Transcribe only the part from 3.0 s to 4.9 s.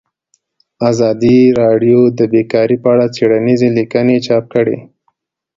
څېړنیزې لیکنې چاپ کړي.